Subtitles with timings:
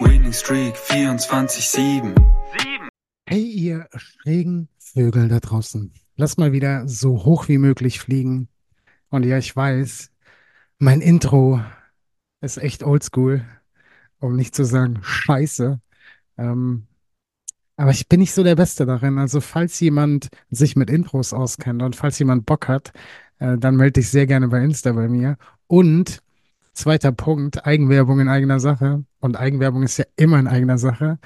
[0.00, 2.14] Winning Streak 24-7.
[3.26, 5.92] Hey, ihr schrägen Vögel da draußen.
[6.16, 8.48] Lass mal wieder so hoch wie möglich fliegen.
[9.10, 10.10] Und ja, ich weiß,
[10.78, 11.60] mein Intro
[12.40, 13.44] ist echt oldschool,
[14.18, 15.80] um nicht zu sagen scheiße.
[16.38, 16.86] Ähm,
[17.76, 19.18] aber ich bin nicht so der Beste darin.
[19.18, 22.92] Also falls jemand sich mit Intros auskennt und falls jemand Bock hat,
[23.38, 25.36] äh, dann melde dich sehr gerne bei Insta bei mir.
[25.66, 26.22] Und
[26.72, 29.04] zweiter Punkt, Eigenwerbung in eigener Sache.
[29.20, 31.18] Und Eigenwerbung ist ja immer in eigener Sache.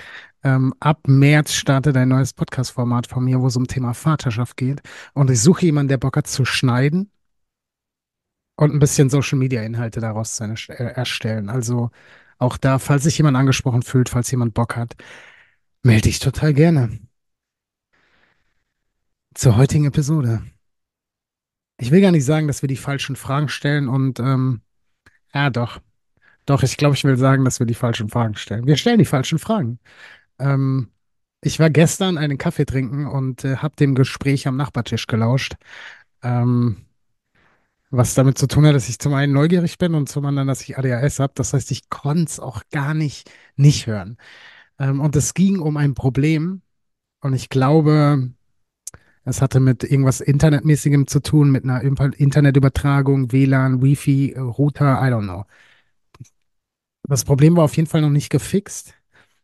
[0.43, 4.83] Ähm, ab März startet ein neues Podcast-Format von mir, wo es um Thema Vaterschaft geht.
[5.15, 7.11] Und ich suche jemanden, der Bock hat zu schneiden
[8.57, 11.49] und ein bisschen Social-Media-Inhalte daraus zu äh, erstellen.
[11.49, 11.91] Also
[12.39, 14.95] auch da, falls sich jemand angesprochen fühlt, falls jemand Bock hat,
[15.83, 16.99] melde dich total gerne.
[19.35, 20.43] Zur heutigen Episode.
[21.79, 24.63] Ich will gar nicht sagen, dass wir die falschen Fragen stellen und ähm,
[25.35, 25.81] ja, doch.
[26.47, 28.67] Doch, ich glaube, ich will sagen, dass wir die falschen Fragen stellen.
[28.67, 29.79] Wir stellen die falschen Fragen.
[30.39, 30.91] Ähm,
[31.43, 35.55] ich war gestern einen Kaffee trinken und äh, habe dem Gespräch am Nachbartisch gelauscht.
[36.23, 36.87] Ähm,
[37.91, 40.63] was damit zu tun hat, dass ich zum einen neugierig bin und zum anderen, dass
[40.63, 41.33] ich ADHS habe.
[41.37, 44.19] Das heißt, ich konnte es auch gar nicht nicht hören.
[44.79, 46.63] Ähm, und es ging um ein Problem.
[47.21, 48.33] Und ich glaube,
[49.25, 55.11] es hatte mit irgendwas Internetmäßigem zu tun, mit einer Internetübertragung, WLAN, Wi-Fi, äh, Router, I
[55.11, 55.45] don't know.
[57.07, 58.95] Das Problem war auf jeden Fall noch nicht gefixt.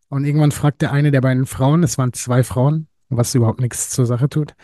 [0.08, 4.06] Und irgendwann fragte eine der beiden Frauen, es waren zwei Frauen, was überhaupt nichts zur
[4.06, 4.54] Sache tut,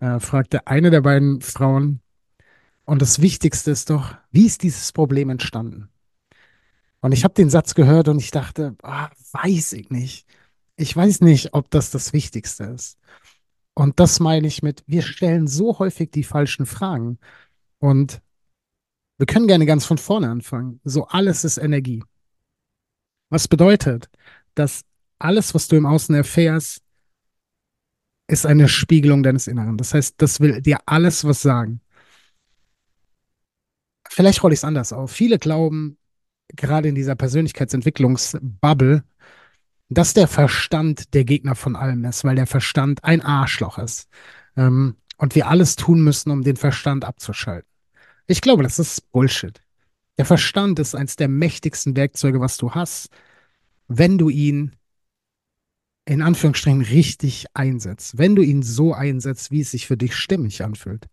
[0.00, 2.00] äh, fragte eine der beiden Frauen,
[2.90, 5.90] und das Wichtigste ist doch, wie ist dieses Problem entstanden?
[6.98, 10.26] Und ich habe den Satz gehört und ich dachte, ah, weiß ich nicht.
[10.74, 12.98] Ich weiß nicht, ob das das Wichtigste ist.
[13.80, 17.18] Und das meine ich mit, wir stellen so häufig die falschen Fragen.
[17.78, 18.20] Und
[19.16, 20.82] wir können gerne ganz von vorne anfangen.
[20.84, 22.04] So alles ist Energie.
[23.30, 24.10] Was bedeutet,
[24.54, 24.82] dass
[25.18, 26.82] alles, was du im Außen erfährst,
[28.26, 29.78] ist eine Spiegelung deines Inneren.
[29.78, 31.80] Das heißt, das will dir alles was sagen.
[34.10, 35.10] Vielleicht rolle ich es anders auf.
[35.10, 35.96] Viele glauben,
[36.48, 39.04] gerade in dieser Persönlichkeitsentwicklungsbubble,
[39.90, 44.08] dass der Verstand der Gegner von allem ist, weil der Verstand ein Arschloch ist.
[44.56, 47.68] Ähm, und wir alles tun müssen, um den Verstand abzuschalten.
[48.26, 49.60] Ich glaube, das ist Bullshit.
[50.16, 53.10] Der Verstand ist eines der mächtigsten Werkzeuge, was du hast,
[53.88, 54.76] wenn du ihn
[56.04, 58.16] in Anführungsstrichen richtig einsetzt.
[58.16, 61.06] Wenn du ihn so einsetzt, wie es sich für dich stimmig anfühlt.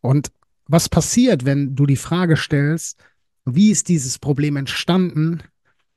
[0.00, 0.30] Und
[0.66, 3.02] was passiert, wenn du die Frage stellst,
[3.44, 5.42] wie ist dieses Problem entstanden?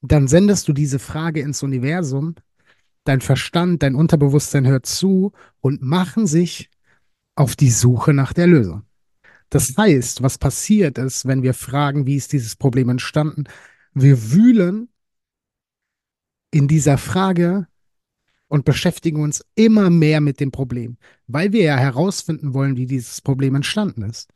[0.02, 2.36] Dann sendest du diese Frage ins Universum.
[3.04, 5.32] Dein Verstand, dein Unterbewusstsein hört zu
[5.62, 6.70] und machen sich
[7.36, 8.84] auf die Suche nach der Lösung.
[9.50, 13.46] Das heißt, was passiert ist, wenn wir fragen, wie ist dieses Problem entstanden?
[13.94, 14.90] Wir wühlen
[16.52, 17.68] in dieser Frage
[18.48, 20.98] und beschäftigen uns immer mehr mit dem Problem,
[21.28, 24.30] weil wir ja herausfinden wollen, wie dieses Problem entstanden ist.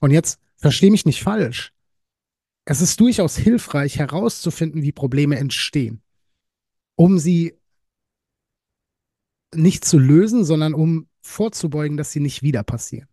[0.00, 1.72] Und jetzt verstehe mich nicht falsch.
[2.70, 6.02] Es ist durchaus hilfreich herauszufinden, wie Probleme entstehen,
[6.96, 7.54] um sie
[9.54, 13.08] nicht zu lösen, sondern um vorzubeugen, dass sie nicht wieder passieren.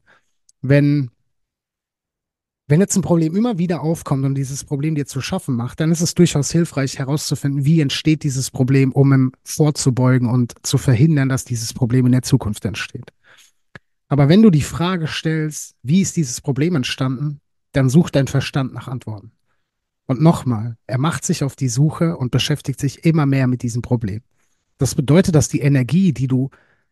[0.60, 1.10] Wenn,
[2.68, 5.90] wenn jetzt ein Problem immer wieder aufkommt und dieses Problem dir zu schaffen macht, dann
[5.90, 11.46] ist es durchaus hilfreich herauszufinden, wie entsteht dieses Problem, um vorzubeugen und zu verhindern, dass
[11.46, 13.14] dieses Problem in der Zukunft entsteht.
[14.10, 17.40] Aber wenn du die Frage stellst, wie ist dieses Problem entstanden,
[17.72, 19.32] dann sucht dein Verstand nach Antworten.
[20.08, 23.82] Und nochmal, er macht sich auf die Suche und beschäftigt sich immer mehr mit diesem
[23.82, 24.22] Problem.
[24.78, 26.50] Das bedeutet, dass die Energie, die du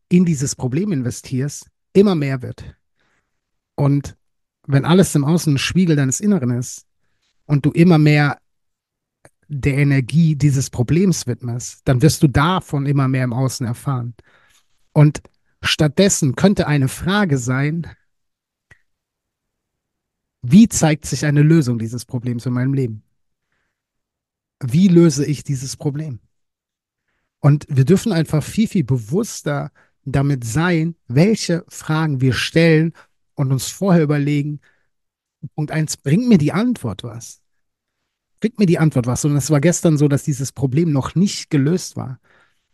[0.10, 2.76] in dieses Problem investierst, immer mehr wird.
[3.76, 4.16] Und
[4.66, 6.86] wenn alles im Außen ein Spiegel deines Inneren ist
[7.46, 8.40] und du immer mehr
[9.48, 14.16] der Energie dieses Problems widmest, dann wirst du davon immer mehr im Außen erfahren.
[14.94, 15.22] Und
[15.62, 17.88] Stattdessen könnte eine Frage sein,
[20.44, 23.02] wie zeigt sich eine Lösung dieses Problems in meinem Leben?
[24.62, 26.20] Wie löse ich dieses Problem?
[27.40, 29.72] Und wir dürfen einfach viel, viel bewusster
[30.04, 32.94] damit sein, welche Fragen wir stellen
[33.36, 34.60] und uns vorher überlegen,
[35.56, 37.42] Punkt eins, bringt mir die Antwort was?
[38.40, 39.24] Bringt mir die Antwort was?
[39.24, 42.20] Und es war gestern so, dass dieses Problem noch nicht gelöst war.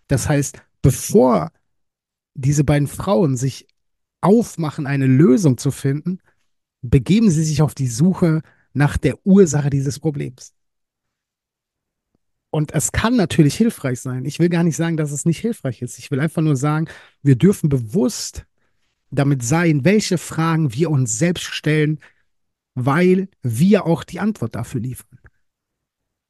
[0.08, 1.52] Das heißt, bevor
[2.34, 3.68] diese beiden Frauen sich
[4.22, 6.20] aufmachen, eine Lösung zu finden,
[6.82, 8.42] begeben sie sich auf die Suche
[8.74, 10.54] nach der Ursache dieses Problems.
[12.52, 14.26] Und es kann natürlich hilfreich sein.
[14.26, 16.00] Ich will gar nicht sagen, dass es nicht hilfreich ist.
[16.00, 16.88] Ich will einfach nur sagen,
[17.22, 18.46] wir dürfen bewusst
[19.12, 22.00] damit sein, welche Fragen wir uns selbst stellen,
[22.74, 25.20] weil wir auch die Antwort dafür liefern.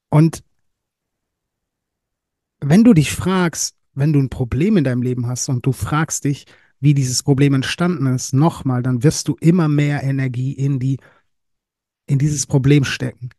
[0.09, 0.43] Und
[2.59, 6.25] wenn du dich fragst, wenn du ein Problem in deinem Leben hast und du fragst
[6.25, 6.45] dich,
[6.79, 10.99] wie dieses Problem entstanden ist, nochmal, dann wirst du immer mehr Energie in die,
[12.07, 13.29] in dieses Problem stecken.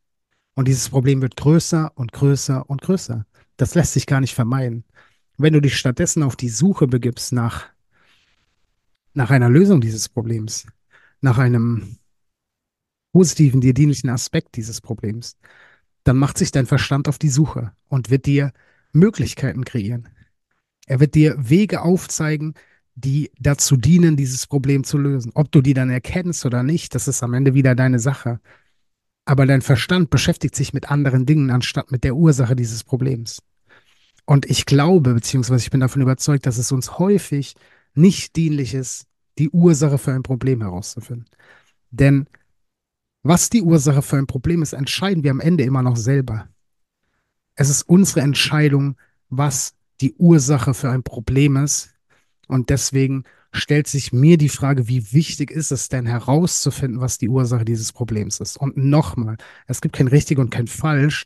[0.54, 3.24] Und dieses Problem wird größer und größer und größer.
[3.56, 4.84] Das lässt sich gar nicht vermeiden.
[5.38, 7.68] Wenn du dich stattdessen auf die Suche begibst nach,
[9.14, 10.66] nach einer Lösung dieses Problems,
[11.20, 11.96] nach einem
[13.12, 15.36] positiven, dir dienlichen Aspekt dieses Problems,
[16.04, 18.52] dann macht sich dein Verstand auf die Suche und wird dir
[18.92, 20.08] Möglichkeiten kreieren.
[20.86, 22.54] Er wird dir Wege aufzeigen,
[22.94, 25.32] die dazu dienen, dieses Problem zu lösen.
[25.34, 28.40] Ob du die dann erkennst oder nicht, das ist am Ende wieder deine Sache.
[29.24, 33.42] Aber dein Verstand beschäftigt sich mit anderen Dingen, anstatt mit der Ursache dieses Problems.
[34.26, 37.54] Und ich glaube, beziehungsweise ich bin davon überzeugt, dass es uns häufig
[37.94, 39.06] nicht dienlich ist,
[39.38, 41.26] die Ursache für ein Problem herauszufinden.
[41.90, 42.26] Denn
[43.22, 46.48] was die Ursache für ein Problem ist, entscheiden wir am Ende immer noch selber.
[47.54, 48.96] Es ist unsere Entscheidung,
[49.28, 51.90] was die Ursache für ein Problem ist.
[52.50, 57.28] Und deswegen stellt sich mir die Frage, wie wichtig ist es denn herauszufinden, was die
[57.28, 58.56] Ursache dieses Problems ist.
[58.56, 59.36] Und nochmal,
[59.66, 61.24] es gibt kein richtig und kein falsch.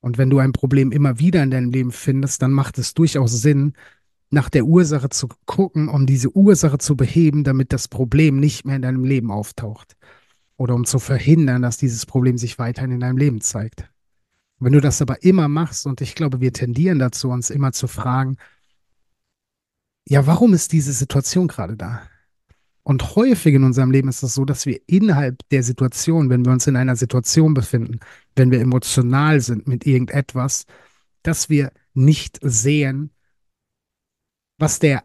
[0.00, 3.40] Und wenn du ein Problem immer wieder in deinem Leben findest, dann macht es durchaus
[3.40, 3.72] Sinn,
[4.30, 8.76] nach der Ursache zu gucken, um diese Ursache zu beheben, damit das Problem nicht mehr
[8.76, 9.96] in deinem Leben auftaucht
[10.58, 13.88] oder um zu verhindern, dass dieses Problem sich weiterhin in deinem Leben zeigt.
[14.60, 17.86] Wenn du das aber immer machst, und ich glaube, wir tendieren dazu, uns immer zu
[17.86, 18.36] fragen,
[20.08, 22.02] ja, warum ist diese Situation gerade da?
[22.82, 26.52] Und häufig in unserem Leben ist es so, dass wir innerhalb der Situation, wenn wir
[26.52, 28.00] uns in einer Situation befinden,
[28.34, 30.64] wenn wir emotional sind mit irgendetwas,
[31.22, 33.10] dass wir nicht sehen,
[34.56, 35.04] was der,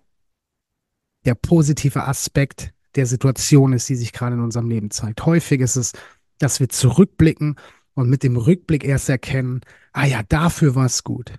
[1.25, 5.25] der positive Aspekt der Situation ist, die sich gerade in unserem Leben zeigt.
[5.25, 5.91] Häufig ist es,
[6.37, 7.57] dass wir zurückblicken
[7.93, 9.59] und mit dem Rückblick erst erkennen,
[9.91, 11.33] ah ja, dafür war es gut.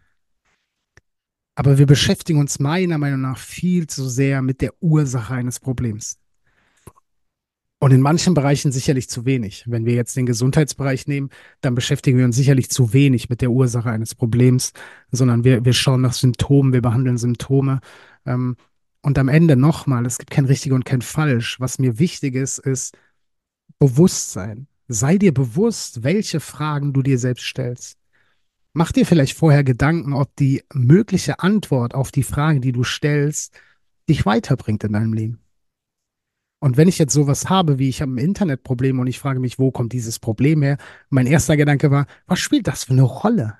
[1.54, 6.18] Aber wir beschäftigen uns meiner Meinung nach viel zu sehr mit der Ursache eines Problems.
[7.78, 9.64] Und in manchen Bereichen sicherlich zu wenig.
[9.66, 11.28] Wenn wir jetzt den Gesundheitsbereich nehmen,
[11.60, 14.72] dann beschäftigen wir uns sicherlich zu wenig mit der Ursache eines Problems,
[15.12, 17.80] sondern wir, wir schauen nach Symptomen, wir behandeln Symptome.
[18.24, 18.56] Ähm,
[19.02, 21.60] und am Ende nochmal, es gibt kein richtig und kein falsch.
[21.60, 22.96] Was mir wichtig ist, ist
[23.78, 24.66] Bewusstsein.
[24.88, 27.98] Sei dir bewusst, welche Fragen du dir selbst stellst.
[28.76, 33.58] Mach dir vielleicht vorher Gedanken, ob die mögliche Antwort auf die Frage, die du stellst,
[34.08, 35.40] dich weiterbringt in deinem Leben.
[36.58, 39.58] Und wenn ich jetzt sowas habe, wie ich habe ein Internetproblem und ich frage mich,
[39.58, 40.78] wo kommt dieses Problem her?
[41.08, 43.56] Mein erster Gedanke war, was spielt das für eine Rolle?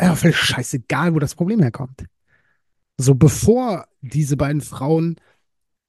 [0.00, 2.04] Ja, völlig scheißegal, wo das Problem herkommt.
[2.98, 5.16] So bevor diese beiden Frauen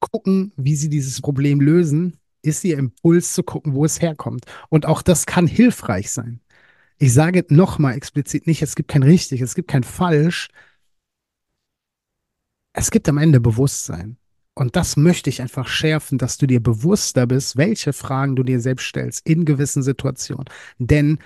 [0.00, 4.46] gucken, wie sie dieses Problem lösen, ist ihr Impuls zu gucken, wo es herkommt.
[4.68, 6.40] Und auch das kann hilfreich sein.
[7.02, 10.50] Ich sage nochmal explizit nicht, es gibt kein richtig, es gibt kein falsch.
[12.74, 14.18] Es gibt am Ende Bewusstsein.
[14.54, 18.60] Und das möchte ich einfach schärfen, dass du dir bewusster bist, welche Fragen du dir
[18.60, 20.44] selbst stellst in gewissen Situationen.
[20.78, 21.18] Denn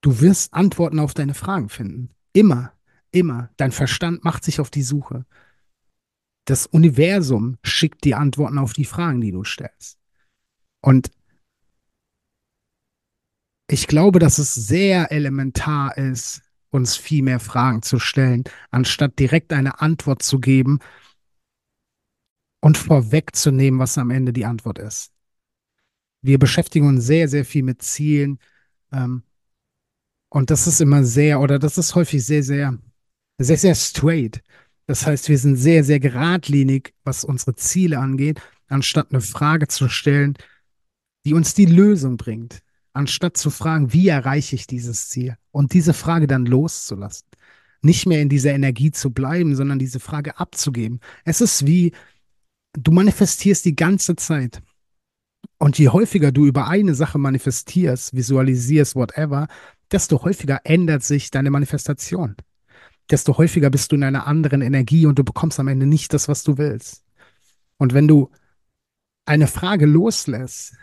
[0.00, 2.10] du wirst Antworten auf deine Fragen finden.
[2.32, 2.72] Immer,
[3.10, 3.50] immer.
[3.56, 5.26] Dein Verstand macht sich auf die Suche.
[6.44, 9.98] Das Universum schickt dir Antworten auf die Fragen, die du stellst.
[10.82, 11.10] Und
[13.68, 19.52] ich glaube, dass es sehr elementar ist, uns viel mehr Fragen zu stellen, anstatt direkt
[19.52, 20.80] eine Antwort zu geben
[22.60, 25.12] und vorwegzunehmen, was am Ende die Antwort ist.
[26.22, 28.38] Wir beschäftigen uns sehr, sehr viel mit Zielen.
[28.92, 29.22] Ähm,
[30.30, 32.78] und das ist immer sehr, oder das ist häufig sehr, sehr,
[33.38, 34.42] sehr, sehr straight.
[34.86, 39.88] Das heißt, wir sind sehr, sehr geradlinig, was unsere Ziele angeht, anstatt eine Frage zu
[39.88, 40.34] stellen,
[41.24, 42.62] die uns die Lösung bringt,
[42.94, 47.26] anstatt zu fragen, wie erreiche ich dieses Ziel und diese Frage dann loszulassen.
[47.82, 51.00] Nicht mehr in dieser Energie zu bleiben, sondern diese Frage abzugeben.
[51.24, 51.92] Es ist wie,
[52.72, 54.62] du manifestierst die ganze Zeit.
[55.58, 59.48] Und je häufiger du über eine Sache manifestierst, visualisierst, whatever,
[59.92, 62.36] desto häufiger ändert sich deine Manifestation.
[63.10, 66.28] Desto häufiger bist du in einer anderen Energie und du bekommst am Ende nicht das,
[66.28, 67.04] was du willst.
[67.76, 68.30] Und wenn du
[69.26, 70.74] eine Frage loslässt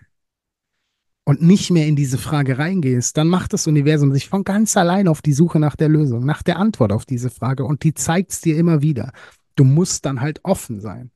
[1.24, 5.08] und nicht mehr in diese Frage reingehst, dann macht das Universum sich von ganz allein
[5.08, 8.32] auf die Suche nach der Lösung, nach der Antwort auf diese Frage und die zeigt
[8.32, 9.12] es dir immer wieder.
[9.56, 11.12] Du musst dann halt offen sein.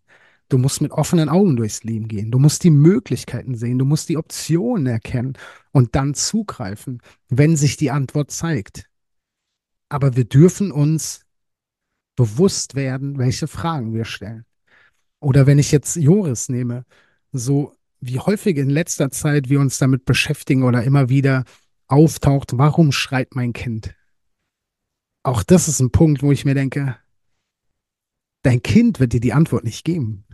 [0.48, 2.30] Du musst mit offenen Augen durchs Leben gehen.
[2.30, 3.80] Du musst die Möglichkeiten sehen.
[3.80, 5.34] Du musst die Optionen erkennen
[5.72, 8.88] und dann zugreifen, wenn sich die Antwort zeigt.
[9.90, 11.22] Aber wir dürfen uns
[12.16, 14.46] bewusst werden, welche Fragen wir stellen.
[15.20, 16.86] Oder wenn ich jetzt Joris nehme,
[17.32, 17.75] so
[18.06, 21.44] wie häufig in letzter Zeit wir uns damit beschäftigen oder immer wieder
[21.88, 23.96] auftaucht, warum schreit mein Kind?
[25.24, 26.98] Auch das ist ein Punkt, wo ich mir denke,
[28.44, 30.26] dein Kind wird dir die Antwort nicht geben.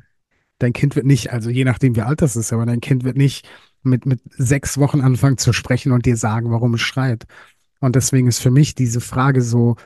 [0.60, 3.16] Dein Kind wird nicht, also je nachdem wie alt das ist, aber dein Kind wird
[3.16, 3.48] nicht
[3.84, 7.26] mit, mit sechs Wochen anfangen zu sprechen und dir sagen, warum es schreit.
[7.80, 9.78] Und deswegen ist für mich diese Frage so,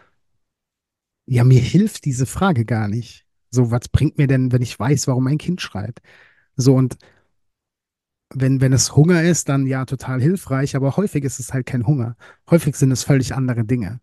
[1.27, 3.25] ja, mir hilft diese Frage gar nicht.
[3.51, 6.01] So, was bringt mir denn, wenn ich weiß, warum ein Kind schreit?
[6.55, 6.97] So, und
[8.33, 11.85] wenn, wenn es Hunger ist, dann ja, total hilfreich, aber häufig ist es halt kein
[11.85, 12.15] Hunger.
[12.49, 13.99] Häufig sind es völlig andere Dinge.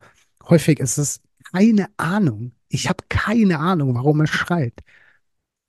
[0.48, 1.20] Häufig ist es
[1.52, 2.52] keine Ahnung.
[2.68, 4.80] Ich habe keine Ahnung, warum es schreit.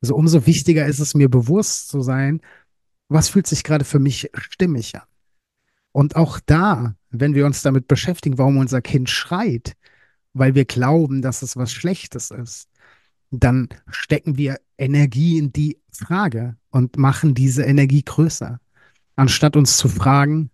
[0.02, 2.42] Also umso wichtiger ist es mir bewusst zu sein,
[3.10, 5.08] was fühlt sich gerade für mich stimmig an.
[5.92, 9.74] Und auch da, wenn wir uns damit beschäftigen, warum unser Kind schreit,
[10.34, 12.68] weil wir glauben, dass es was Schlechtes ist,
[13.42, 18.60] dann stecken wir Energie in die Frage und machen diese Energie größer,
[19.16, 20.52] anstatt uns zu fragen,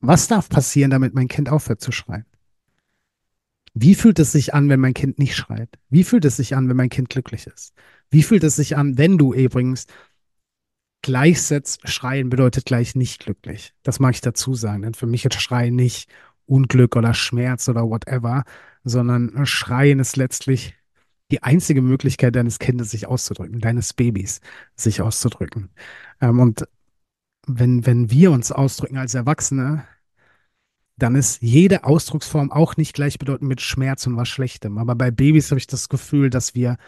[0.00, 2.26] was darf passieren, damit mein Kind aufhört zu schreien?
[3.74, 5.78] Wie fühlt es sich an, wenn mein Kind nicht schreit?
[5.90, 7.74] Wie fühlt es sich an, wenn mein Kind glücklich ist?
[8.10, 9.86] Wie fühlt es sich an, wenn du übrigens
[11.06, 13.74] gleichsetzt, schreien bedeutet gleich nicht glücklich.
[13.84, 16.10] Das mag ich dazu sagen, denn für mich ist Schreien nicht
[16.46, 18.44] Unglück oder Schmerz oder whatever,
[18.84, 20.74] sondern Schreien ist letztlich
[21.30, 24.40] die einzige Möglichkeit deines Kindes, sich auszudrücken, deines Babys,
[24.76, 25.70] sich auszudrücken.
[26.20, 26.68] Ähm, und
[27.46, 29.84] wenn, wenn wir uns ausdrücken als Erwachsene,
[30.96, 34.78] dann ist jede Ausdrucksform auch nicht gleichbedeutend mit Schmerz und was Schlechtem.
[34.78, 36.78] Aber bei Babys habe ich das Gefühl, dass wir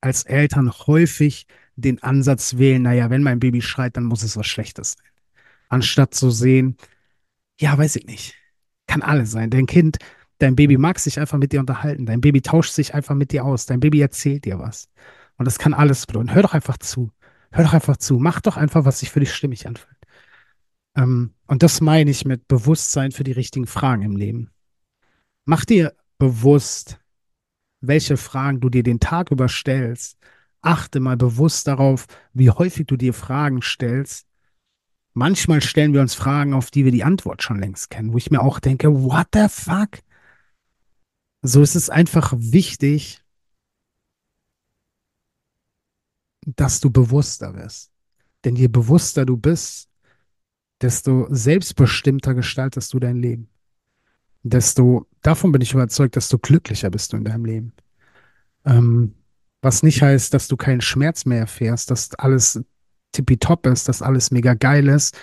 [0.00, 4.46] als Eltern häufig den Ansatz wählen, naja, wenn mein Baby schreit, dann muss es was
[4.46, 5.06] Schlechtes sein.
[5.68, 6.76] Anstatt zu sehen,
[7.60, 8.34] ja, weiß ich nicht.
[8.96, 9.50] Kann alles sein.
[9.50, 9.98] Dein Kind,
[10.38, 12.06] dein Baby mag sich einfach mit dir unterhalten.
[12.06, 13.66] Dein Baby tauscht sich einfach mit dir aus.
[13.66, 14.88] Dein Baby erzählt dir was.
[15.36, 16.32] Und das kann alles bedeuten.
[16.32, 17.10] Hör doch einfach zu.
[17.50, 18.18] Hör doch einfach zu.
[18.18, 19.98] Mach doch einfach, was sich für dich stimmig anfühlt.
[20.96, 24.50] Ähm, und das meine ich mit Bewusstsein für die richtigen Fragen im Leben.
[25.44, 26.98] Mach dir bewusst,
[27.82, 30.16] welche Fragen du dir den Tag über stellst.
[30.62, 34.26] Achte mal bewusst darauf, wie häufig du dir Fragen stellst.
[35.18, 38.30] Manchmal stellen wir uns Fragen, auf die wir die Antwort schon längst kennen, wo ich
[38.30, 40.02] mir auch denke, what the fuck?
[41.40, 43.24] So ist es einfach wichtig,
[46.44, 47.90] dass du bewusster wirst.
[48.44, 49.88] Denn je bewusster du bist,
[50.82, 53.48] desto selbstbestimmter gestaltest du dein Leben.
[54.42, 57.72] Desto, davon bin ich überzeugt, desto glücklicher bist du in deinem Leben.
[58.66, 59.14] Ähm,
[59.62, 62.60] was nicht heißt, dass du keinen Schmerz mehr erfährst, dass alles
[63.16, 65.16] tippitopp ist, dass alles mega geil ist.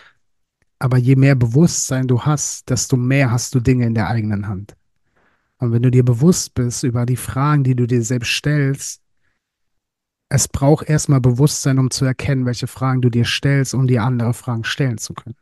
[0.80, 4.76] Aber je mehr Bewusstsein du hast, desto mehr hast du Dinge in der eigenen Hand.
[5.58, 9.02] Und wenn du dir bewusst bist über die Fragen, die du dir selbst stellst,
[10.30, 14.34] es braucht erstmal Bewusstsein, um zu erkennen, welche Fragen du dir stellst, um dir andere
[14.34, 15.36] Fragen stellen zu können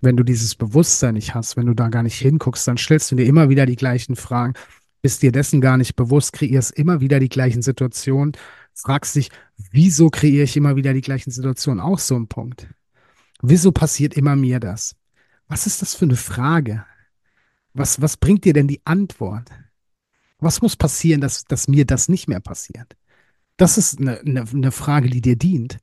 [0.00, 3.16] wenn du dieses Bewusstsein nicht hast, wenn du da gar nicht hinguckst, dann stellst du
[3.16, 4.54] dir immer wieder die gleichen Fragen,
[5.02, 8.32] bist dir dessen gar nicht bewusst, kreierst immer wieder die gleichen Situationen,
[8.80, 9.30] fragst dich,
[9.70, 11.80] wieso kreiere ich immer wieder die gleichen Situationen?
[11.80, 12.68] Auch so ein Punkt.
[13.42, 14.96] Wieso passiert immer mir das?
[15.48, 16.84] Was ist das für eine Frage?
[17.74, 19.50] Was, was bringt dir denn die Antwort?
[20.38, 22.96] Was muss passieren, dass, dass mir das nicht mehr passiert?
[23.56, 25.78] Das ist eine, eine, eine Frage, die dir dient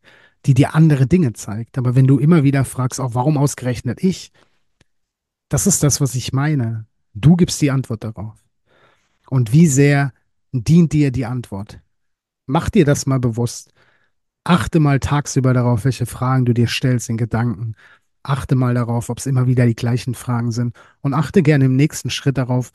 [0.45, 1.77] die dir andere Dinge zeigt.
[1.77, 4.31] Aber wenn du immer wieder fragst, auch warum ausgerechnet ich,
[5.49, 6.85] das ist das, was ich meine.
[7.13, 8.35] Du gibst die Antwort darauf.
[9.29, 10.13] Und wie sehr
[10.51, 11.79] dient dir die Antwort?
[12.45, 13.71] Mach dir das mal bewusst.
[14.43, 17.75] Achte mal tagsüber darauf, welche Fragen du dir stellst in Gedanken.
[18.23, 20.75] Achte mal darauf, ob es immer wieder die gleichen Fragen sind.
[21.01, 22.71] Und achte gerne im nächsten Schritt darauf,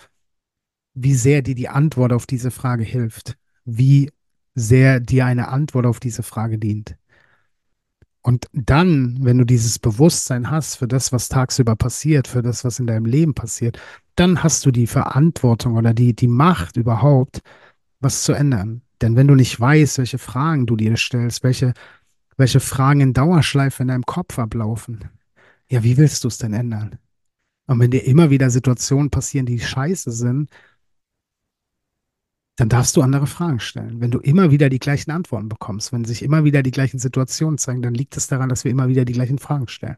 [0.94, 3.36] wie sehr dir die Antwort auf diese Frage hilft.
[3.64, 4.10] Wie
[4.54, 6.96] sehr dir eine Antwort auf diese Frage dient.
[8.22, 12.78] Und dann, wenn du dieses Bewusstsein hast für das, was tagsüber passiert, für das, was
[12.78, 13.78] in deinem Leben passiert,
[14.14, 17.40] dann hast du die Verantwortung oder die, die Macht überhaupt,
[18.00, 18.82] was zu ändern.
[19.02, 21.72] Denn wenn du nicht weißt, welche Fragen du dir stellst, welche,
[22.36, 25.08] welche Fragen in Dauerschleife in deinem Kopf ablaufen,
[25.68, 26.98] ja, wie willst du es denn ändern?
[27.66, 30.50] Und wenn dir immer wieder Situationen passieren, die scheiße sind,
[32.56, 34.00] dann darfst du andere Fragen stellen.
[34.00, 37.56] Wenn du immer wieder die gleichen Antworten bekommst, wenn sich immer wieder die gleichen Situationen
[37.56, 39.96] zeigen, dann liegt es daran, dass wir immer wieder die gleichen Fragen stellen.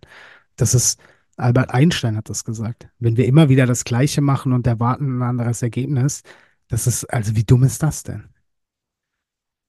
[0.56, 1.00] Das ist,
[1.37, 2.88] Albert Einstein hat das gesagt.
[2.99, 6.23] Wenn wir immer wieder das Gleiche machen und erwarten ein anderes Ergebnis,
[6.68, 8.31] das ist, also wie dumm ist das denn?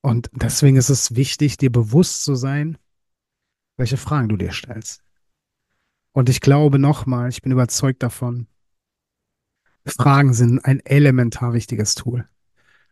[0.05, 2.77] Und deswegen ist es wichtig, dir bewusst zu sein,
[3.77, 5.01] welche Fragen du dir stellst.
[6.12, 8.48] Und ich glaube nochmal, ich bin überzeugt davon,
[9.86, 12.27] Fragen sind ein elementar wichtiges Tool.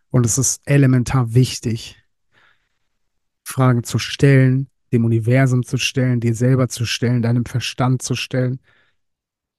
[0.10, 2.02] Und es ist elementar wichtig,
[3.44, 8.62] Fragen zu stellen, dem Universum zu stellen, dir selber zu stellen, deinem Verstand zu stellen.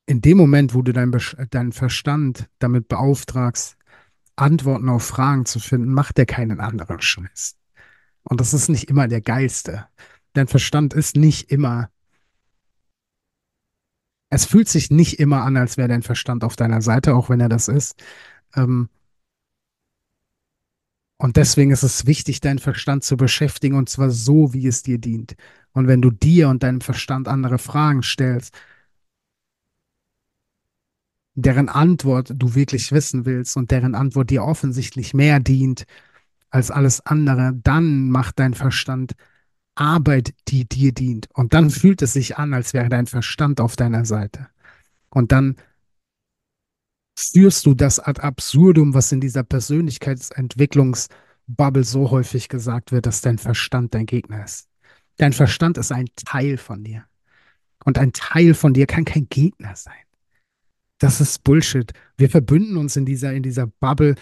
[0.07, 1.15] In dem Moment, wo du deinen
[1.51, 3.77] dein Verstand damit beauftragst,
[4.43, 7.57] Antworten auf Fragen zu finden, macht er keinen anderen Scheiß.
[8.25, 9.87] Und das ist nicht immer der geilste.
[10.35, 11.91] Dein Verstand ist nicht immer.
[14.31, 17.41] Es fühlt sich nicht immer an, als wäre dein Verstand auf deiner Seite, auch wenn
[17.41, 18.03] er das ist.
[18.55, 18.89] Ähm,
[21.19, 24.99] und deswegen ist es wichtig, deinen Verstand zu beschäftigen und zwar so, wie es dir
[24.99, 25.37] dient.
[25.73, 28.55] Und wenn du dir und deinem Verstand andere Fragen stellst,
[31.35, 35.85] deren Antwort du wirklich wissen willst und deren Antwort dir offensichtlich mehr dient
[36.51, 39.15] als alles andere, dann macht dein Verstand
[39.75, 41.29] Arbeit, die dir dient.
[41.33, 44.49] Und dann fühlt es sich an, als wäre dein Verstand auf deiner Seite.
[45.09, 45.57] Und dann
[47.19, 53.39] führst du das ad absurdum, was in dieser Persönlichkeitsentwicklungsbubble so häufig gesagt wird, dass dein
[53.39, 54.69] Verstand dein Gegner ist.
[55.17, 57.05] Dein Verstand ist ein Teil von dir.
[57.85, 59.93] Und ein Teil von dir kann kein Gegner sein.
[61.03, 61.93] Das ist Bullshit.
[62.17, 64.15] Wir verbünden uns in dieser, in dieser Bubble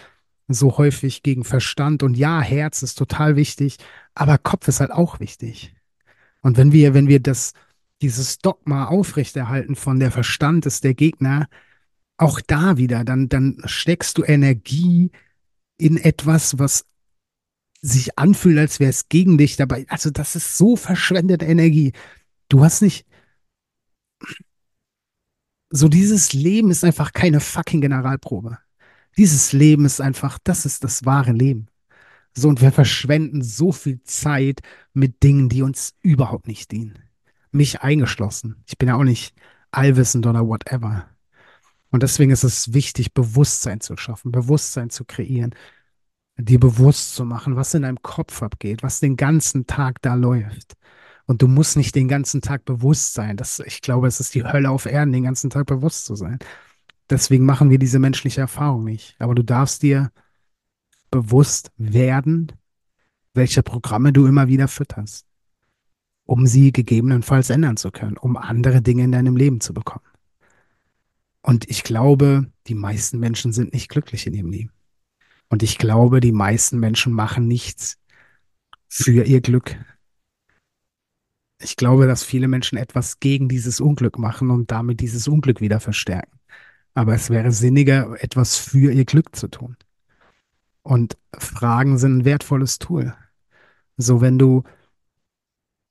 [0.48, 2.02] so häufig gegen Verstand.
[2.02, 3.76] Und ja, Herz ist total wichtig,
[4.14, 5.74] aber Kopf ist halt auch wichtig.
[6.40, 7.52] Und wenn wir, wenn wir das,
[8.00, 11.50] dieses Dogma aufrechterhalten von der Verstand ist der Gegner,
[12.16, 15.10] auch da wieder, dann, dann steckst du Energie
[15.76, 16.86] in etwas, was
[17.82, 19.84] sich anfühlt, als wäre es gegen dich dabei.
[19.90, 21.92] Also das ist so verschwendete Energie.
[22.48, 23.04] Du hast nicht.
[25.70, 28.58] So dieses Leben ist einfach keine fucking Generalprobe.
[29.16, 31.68] Dieses Leben ist einfach, das ist das wahre Leben.
[32.36, 34.60] So, und wir verschwenden so viel Zeit
[34.94, 36.98] mit Dingen, die uns überhaupt nicht dienen.
[37.52, 38.62] Mich eingeschlossen.
[38.66, 39.34] Ich bin ja auch nicht
[39.72, 41.08] allwissend oder whatever.
[41.90, 45.54] Und deswegen ist es wichtig, Bewusstsein zu schaffen, Bewusstsein zu kreieren,
[46.36, 50.74] dir bewusst zu machen, was in deinem Kopf abgeht, was den ganzen Tag da läuft.
[51.30, 53.36] Und du musst nicht den ganzen Tag bewusst sein.
[53.36, 56.40] Das, ich glaube, es ist die Hölle auf Erden, den ganzen Tag bewusst zu sein.
[57.08, 59.14] Deswegen machen wir diese menschliche Erfahrung nicht.
[59.20, 60.10] Aber du darfst dir
[61.12, 62.50] bewusst werden,
[63.32, 65.24] welche Programme du immer wieder fütterst,
[66.24, 70.06] um sie gegebenenfalls ändern zu können, um andere Dinge in deinem Leben zu bekommen.
[71.42, 74.72] Und ich glaube, die meisten Menschen sind nicht glücklich in ihrem Leben.
[75.48, 77.98] Und ich glaube, die meisten Menschen machen nichts
[78.88, 79.76] für ihr Glück.
[81.62, 85.78] Ich glaube, dass viele Menschen etwas gegen dieses Unglück machen und damit dieses Unglück wieder
[85.80, 86.38] verstärken.
[86.94, 89.76] Aber es wäre sinniger, etwas für ihr Glück zu tun.
[90.82, 93.14] Und Fragen sind ein wertvolles Tool.
[93.96, 94.62] So, wenn du,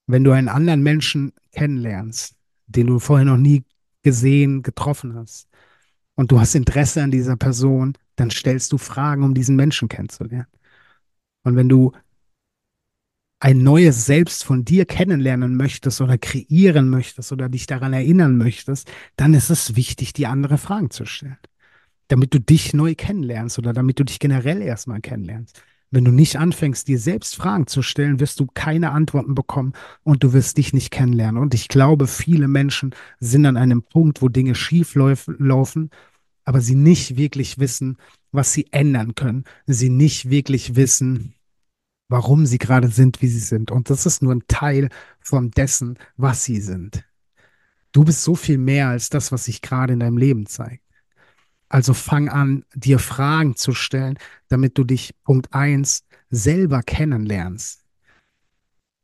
[0.08, 2.36] wenn du einen anderen Menschen kennenlernst,
[2.68, 3.64] den du vorher noch nie
[4.02, 5.48] gesehen, getroffen hast
[6.16, 10.48] und du hast Interesse an dieser Person, dann stellst du Fragen, um diesen Menschen kennenzulernen.
[11.44, 11.92] Und wenn du
[13.40, 18.92] ein neues Selbst von dir kennenlernen möchtest oder kreieren möchtest oder dich daran erinnern möchtest,
[19.16, 21.38] dann ist es wichtig, dir andere Fragen zu stellen,
[22.10, 25.64] damit du dich neu kennenlernst oder damit du dich generell erstmal kennenlernst.
[25.92, 29.74] Wenn du nicht anfängst, dir selbst Fragen zu stellen, wirst du keine Antworten bekommen
[30.04, 31.42] und du wirst dich nicht kennenlernen.
[31.42, 35.90] Und ich glaube, viele Menschen sind an einem Punkt, wo Dinge schief laufen,
[36.46, 37.98] aber sie nicht wirklich wissen,
[38.32, 39.46] was sie ändern können.
[39.66, 41.34] Sie nicht wirklich wissen,
[42.10, 43.72] warum sie gerade sind, wie sie sind.
[43.72, 44.90] Und das ist nur ein Teil
[45.22, 47.06] von dessen, was sie sind.
[47.92, 50.84] Du bist so viel mehr als das, was sich gerade in deinem Leben zeigt.
[51.70, 54.18] Also fang an, dir Fragen zu stellen,
[54.48, 57.86] damit du dich, Punkt eins selber kennenlernst.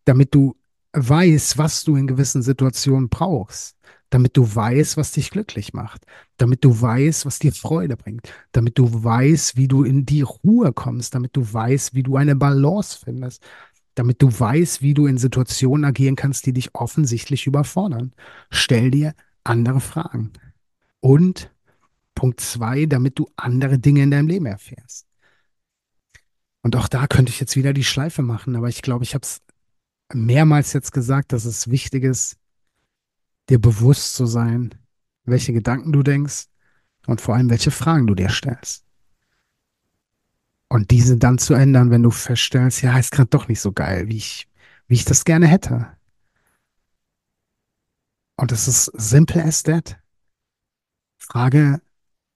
[0.06, 0.56] Damit du
[0.94, 3.78] weißt, was du in gewissen Situationen brauchst.
[4.10, 6.06] Damit du weißt, was dich glücklich macht.
[6.38, 8.32] Damit du weißt, was dir Freude bringt.
[8.52, 11.16] Damit du weißt, wie du in die Ruhe kommst.
[11.16, 13.42] Damit du weißt, wie du eine Balance findest.
[13.96, 18.14] Damit du weißt, wie du in Situationen agieren kannst, die dich offensichtlich überfordern.
[18.50, 20.34] Stell dir andere Fragen.
[21.00, 21.52] Und
[22.16, 25.06] Punkt zwei, damit du andere Dinge in deinem Leben erfährst.
[26.64, 29.24] Und auch da könnte ich jetzt wieder die Schleife machen, aber ich glaube, ich habe
[29.24, 29.42] es
[30.12, 32.38] mehrmals jetzt gesagt, dass es wichtig ist,
[33.50, 34.76] dir bewusst zu sein,
[35.24, 36.48] welche Gedanken du denkst
[37.08, 38.86] und vor allem, welche Fragen du dir stellst.
[40.68, 44.08] Und diese dann zu ändern, wenn du feststellst, ja, ist gerade doch nicht so geil,
[44.08, 44.48] wie ich,
[44.88, 45.96] wie ich das gerne hätte.
[48.38, 49.98] Und es ist simple as that.
[51.18, 51.82] Frage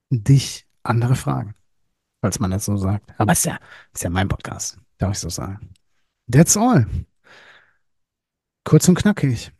[0.09, 1.55] dich andere Fragen,
[2.21, 3.13] falls man das so sagt.
[3.19, 3.59] Aber ist ja,
[3.93, 5.73] ist ja mein Podcast, darf ich so sagen.
[6.31, 6.87] That's all.
[8.63, 9.51] Kurz und knackig.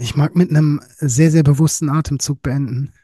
[0.00, 2.94] Ich mag mit einem sehr, sehr bewussten Atemzug beenden.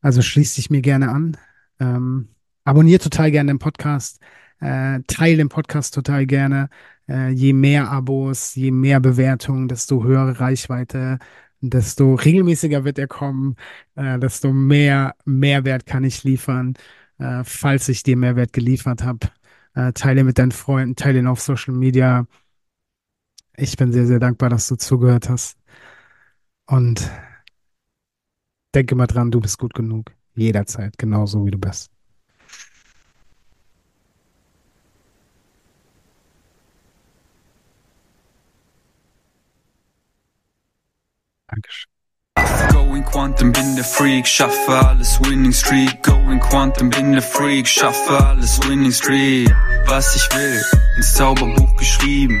[0.00, 1.36] Also schließ dich mir gerne an.
[1.78, 2.28] Ähm,
[2.64, 4.20] abonniere total gerne den Podcast.
[4.58, 6.70] Äh, teile den Podcast total gerne.
[7.06, 11.18] Äh, je mehr Abos, je mehr Bewertungen, desto höhere Reichweite,
[11.60, 13.56] desto regelmäßiger wird er kommen,
[13.96, 16.72] äh, desto mehr Mehrwert kann ich liefern,
[17.18, 19.28] äh, falls ich dir Mehrwert geliefert habe.
[19.74, 22.26] Äh, teile mit deinen Freunden, teile ihn auf Social Media.
[23.60, 25.58] Ich bin sehr, sehr dankbar, dass du zugehört hast.
[26.66, 27.10] Und
[28.74, 30.12] denke mal dran, du bist gut genug.
[30.34, 31.90] Jederzeit, genauso wie du bist.
[41.48, 41.90] Dankeschön.
[42.72, 46.02] Going Quantum, bin der Freak, schaffe alles Winning Streak.
[46.02, 49.54] Going Quantum, bin der Freak, schaffe alles Winning Streak.
[49.86, 50.62] Was ich will,
[50.96, 52.40] ins Zauberbuch geschrieben.